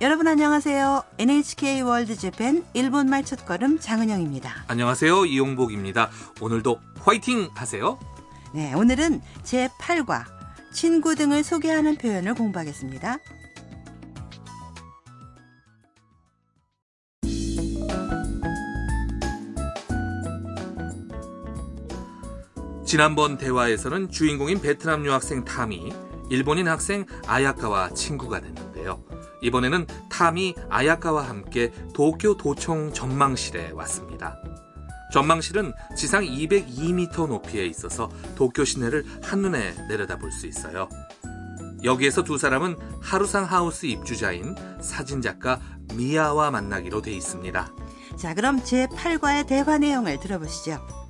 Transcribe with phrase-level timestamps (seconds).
[0.00, 1.02] 여러분 안녕하세요.
[1.18, 4.66] NHK 월드 재팬 일본말 첫걸음 장은영입니다.
[4.68, 5.26] 안녕하세요.
[5.26, 6.10] 이용복입니다.
[6.40, 7.98] 오늘도 화이팅 하세요.
[8.54, 10.24] 네, 오늘은 제8과
[10.72, 13.18] 친구 등을 소개하는 표현을 공부하겠습니다.
[22.86, 25.92] 지난번 대화에서는 주인공인 베트남 유학생 탐이
[26.30, 29.02] 일본인 학생 아야카와 친구가 됐는데요.
[29.40, 34.36] 이번에는 탐이 아야카와 함께 도쿄 도청 전망실에 왔습니다.
[35.12, 40.88] 전망실은 지상 202m 높이에 있어서 도쿄 시내를 한눈에 내려다볼 수 있어요.
[41.82, 45.60] 여기에서 두 사람은 하루상 하우스 입주자인 사진작가
[45.94, 47.72] 미아와 만나기로 돼 있습니다.
[48.16, 51.07] 자, 그럼 제8과의 대화 내용을 들어보시죠.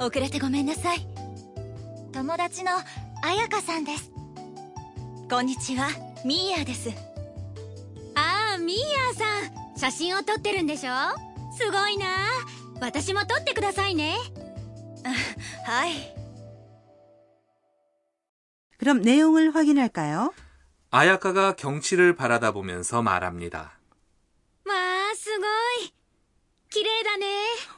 [0.00, 1.06] 遅れてごめんなさい。
[2.14, 2.70] 友達の
[3.22, 4.10] 彩香さんです。
[5.30, 5.88] こんにちは。
[6.24, 6.88] ミーヤです。
[8.14, 9.78] ああミーヤさん。
[9.78, 10.90] 写真を撮ってるんでしょ？
[11.54, 12.06] すごいな。
[12.80, 14.16] 私も撮ってくださいね。
[15.66, 15.92] はい。
[18.80, 20.32] 그럼 내용을 확인할까 요?
[20.90, 23.79] 아야카가 경치를 바라다 보면서 말합니 다.
[26.99, 27.25] 綺麗だね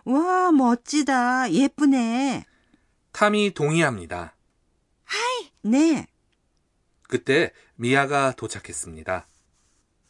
[0.06, 1.52] 와, 멋지다.
[1.52, 2.46] 예쁘네.
[3.12, 4.34] 탐이 동의합니다.
[5.62, 6.08] 네.
[7.08, 9.28] 그때 미아가 도착했습니다.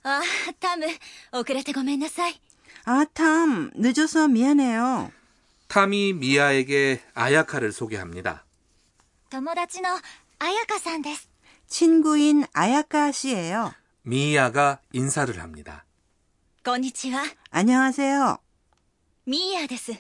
[0.04, 0.22] あ
[0.62, 0.86] タム
[1.34, 2.40] 遅れてごめんなさい
[2.86, 3.72] 아, 탐.
[3.76, 5.12] 늦어서 미안해요.
[5.68, 8.46] 탐이 미아에게 아야카를 소개합니다.
[9.30, 9.90] 友達の
[10.40, 11.30] 彩香さんです
[11.68, 13.74] 친구인 아야카 씨예요.
[14.04, 15.84] 미아가 인사를 합니다.
[16.64, 18.38] こんにちは 안녕하세요.
[19.25, 19.93] 미야です.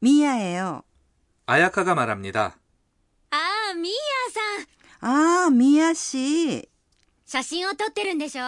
[0.00, 0.82] 미야예요.
[1.46, 2.58] 아야카가 말합니다.
[3.30, 4.66] 아, 미야さん.
[5.46, 6.66] 아, 미야 씨.
[7.26, 8.44] 사진을 撮ってるんでしょ?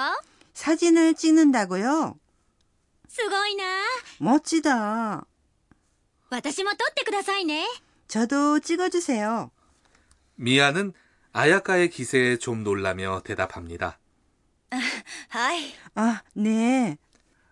[0.55, 2.19] 사진을 찍는다고요?
[3.09, 3.65] すごいな.
[4.19, 5.25] 멋지다.
[6.31, 7.67] 私も撮ってくださいね.
[8.09, 9.51] 저도 찍어주세요.
[10.37, 10.93] 미야는
[11.33, 13.99] 아야카의 기세에 좀 놀라며 대답합니다.
[14.71, 14.79] 아,
[15.29, 15.73] 하이.
[15.95, 16.99] 아, 네.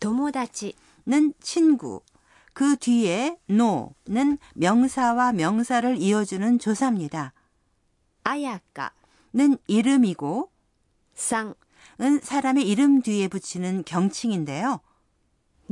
[0.00, 2.02] 도모다치는 친구,
[2.52, 7.32] 그 뒤에 노는 명사와 명사를 이어주는 조사입니다.
[8.24, 10.50] 아야까는 이름이고
[11.14, 14.80] 쌍은 사람의 이름 뒤에 붙이는 경칭인데요.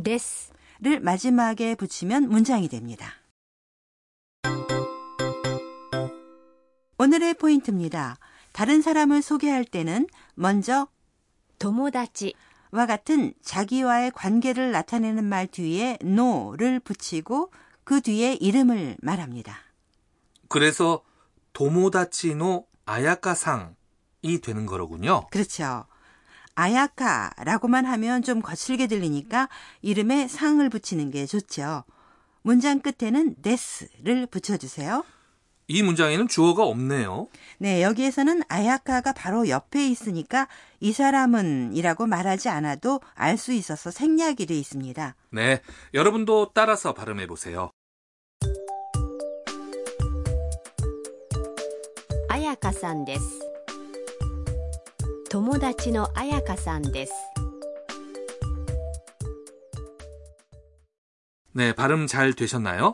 [0.02, 3.14] 데스를 마지막에 붙이면 문장이 됩니다.
[6.98, 8.18] 오늘의 포인트입니다.
[8.52, 10.88] 다른 사람을 소개할 때는 먼저
[11.58, 12.34] 도모다치
[12.70, 17.50] 와 같은 자기와의 관계를 나타내는 말 뒤에 no를 붙이고
[17.84, 19.56] 그 뒤에 이름을 말합니다.
[20.48, 21.02] 그래서
[21.52, 25.28] 도모다치노 아야카상이 되는 거로군요.
[25.31, 25.87] 그렇죠.
[26.54, 29.48] 아야카라고만 하면 좀 거칠게 들리니까
[29.81, 31.84] 이름에 상을 붙이는 게 좋죠.
[32.43, 35.04] 문장 끝에는 데스를 붙여주세요.
[35.68, 37.27] 이 문장에는 주어가 없네요.
[37.57, 40.47] 네, 여기에서는 아야카가 바로 옆에 있으니까
[40.81, 45.15] 이 사람은 이라고 말하지 않아도 알 수 있어서 생략이 돼 있습니다.
[45.31, 45.62] 네,
[45.94, 47.71] 여러분도 따라서 발음해 보세요.
[52.30, 53.39] 彩香さんです
[55.30, 57.13] 友達の彩香さんです
[61.53, 62.94] 네, 발음 잘 되셨나요?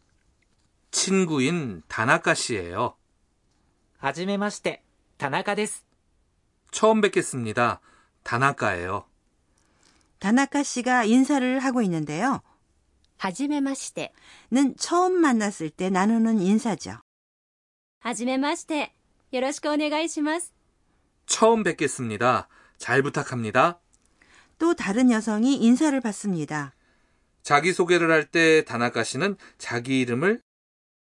[0.90, 2.96] 친구인 다나카 씨예요.
[3.98, 4.82] はじめまして、
[5.18, 5.84] 田中です。
[6.70, 7.80] 처음 뵙겠습니다.
[8.22, 9.04] 다나카예요.
[10.18, 12.42] 다나카 씨가 인사를 하고 있는데요.
[13.18, 14.12] はじめまして。
[14.50, 17.00] 는 처음 만났을 때 나누는 인사죠.
[18.00, 18.92] はじめまして。
[19.32, 20.52] よろしくお願いします。
[21.26, 22.48] 처음 뵙겠습니다.
[22.78, 23.80] 잘 부탁합니다.
[24.58, 26.74] 또 다른 여성이 인사를 받습니다.
[27.42, 30.40] 자기소개를 할 때 다나카 씨는 자기 이름을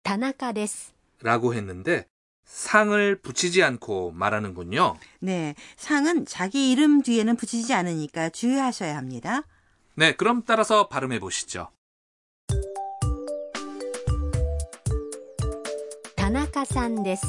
[0.05, 0.93] 田中です。
[1.23, 2.07] 라고 했는데
[2.45, 4.97] 상을 붙이지 않고 말하는군요.
[5.19, 9.43] 네, 상은 자기 이름 뒤에는 붙이지 않으니까 주의하셔야 합니다.
[9.95, 11.69] 네, 그럼 따라서 발음해 보시죠.
[16.15, 17.25] 田中さんです。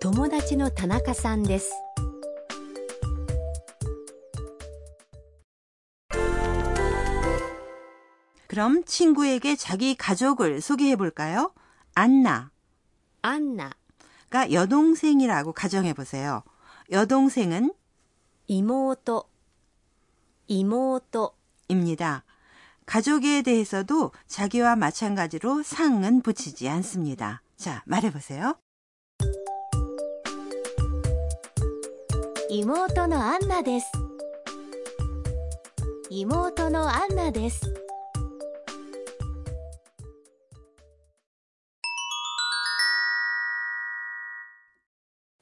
[0.00, 1.72] 友達の田中さんです。
[8.48, 11.52] 그럼 친구에게 자기 가족을 소개해 볼까요?
[11.94, 12.50] 안나가
[13.22, 13.72] アンナ、
[14.52, 16.42] 여동생이라고 가정해 보세요.
[16.90, 17.72] 여동생은
[18.50, 18.94] 妹、
[20.50, 21.04] 妹、
[21.68, 22.24] 입니다.
[22.84, 27.40] 가족에 대해서도 자기와 마찬가지로 상은 붙이지 않습니다.
[27.56, 28.56] 자, 말해 보세요.
[32.50, 33.90] 妹のアンナです
[36.08, 37.62] 妹のアンナです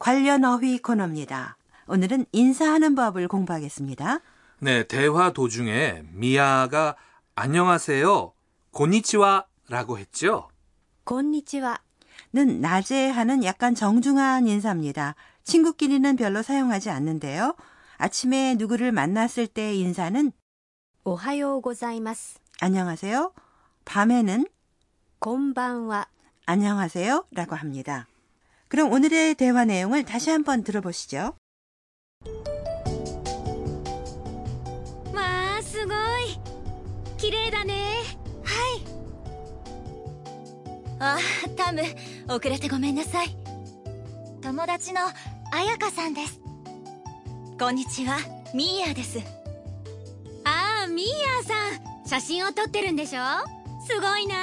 [0.07, 1.57] 관련 어휘 코너입니다.
[1.88, 4.21] 오늘은 인사하는 법을 공부하겠습니다.
[4.59, 6.95] 네, 대화 도중에 미아가
[7.36, 8.31] 안녕하세요,
[8.71, 10.48] 곤니치와라고 했죠.
[11.04, 15.15] 곤니치와는 낮에 하는 약간 정중한 인사입니다.
[15.44, 17.56] 친구끼리는 별로 사용하지 않는데요.
[17.98, 20.31] 아침에 누구를 만났을 때 인사는
[21.03, 22.39] 오하요 고자이마스.
[22.62, 23.33] 안녕하세요.
[23.83, 24.48] 밤에는
[25.19, 26.06] 곤방와
[26.45, 28.07] 안녕하세요라고 합니다.
[28.69, 31.35] 그럼 오늘의 대화 내용을 다시 한번 들어보시 죠.
[40.99, 41.17] あ
[41.55, 41.81] タム
[42.27, 43.27] 遅れてごめんなさい
[44.41, 45.01] 友達の
[45.51, 46.41] 彩香さんです
[47.59, 48.17] こんにちは
[48.55, 49.19] ミーヤです
[50.43, 53.21] ああミーヤさん写真を撮ってるんでしょ?
[53.87, 54.35] すごいな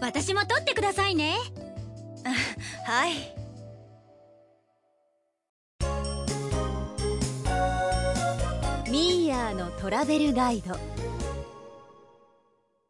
[0.00, 1.36] 私も撮ってくださいね.
[2.84, 3.37] はい
[9.47, 10.75] ーのトラベルガイド。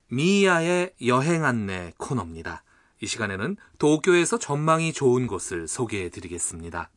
[0.09, 2.63] 미야의 여행 안내 코너입니다.
[3.01, 6.89] 이 시간에는 도쿄에서 전망이 좋은 곳을 소개해 드리겠습니다.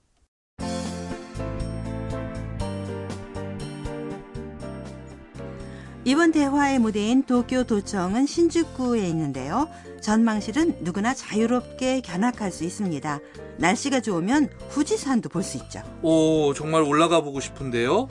[6.05, 9.69] 이번 대화의 무대인 도쿄 도청은 신주쿠에 있는데요.
[10.01, 13.19] 전망실은 누구나 자유롭게 견학할 수 있습니다.
[13.59, 15.83] 날씨가 좋으면 후지산도 볼 수 있죠.
[16.03, 18.09] 오, 정말 올라가 보고 싶은데요.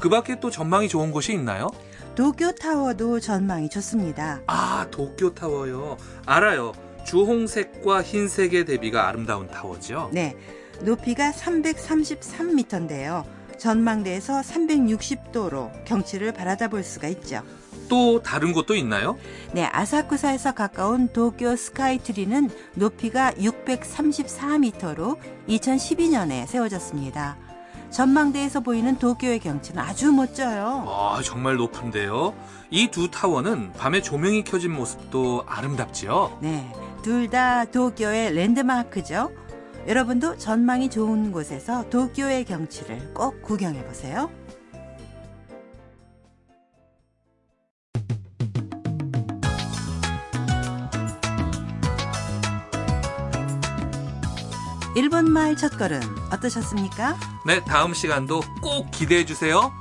[0.00, 1.68] 그 밖에 또 전망이 좋은 곳이 있나요?
[2.14, 4.40] 도쿄 타워도 전망이 좋습니다.
[4.46, 5.96] 아, 도쿄 타워요.
[6.26, 6.72] 알아요.
[7.04, 10.10] 주홍색과 흰색의 대비가 아름다운 타워죠.
[10.12, 10.36] 네,
[10.80, 13.24] 높이가 333m인데요.
[13.58, 17.42] 전망대에서 360도로 경치를 바라다 볼 수가 있죠.
[17.90, 19.18] 또 다른 곳도 있나요?
[19.52, 27.36] 네, 아사쿠사에서 가까운 도쿄 스카이트리는 높이가 634m로 2012년에 세워졌습니다.
[27.90, 30.84] 전망대에서 보이는 도쿄의 경치는 아주 멋져요.
[30.88, 32.34] 아, 정말 높은데요.
[32.70, 36.38] 이 두 타워는 밤에 조명이 켜진 모습도 아름답지요.
[36.40, 39.30] 네, 둘 다 도쿄의 랜드마크죠.
[39.88, 44.30] 여러분도 전망이 좋은 곳에서 도쿄의 경치를 꼭 구경해 보세요.
[55.00, 57.16] 일본말 첫걸음 어떠셨습니까?
[57.46, 59.72] 네, 다음 시간도 꼭 기대해 주세요.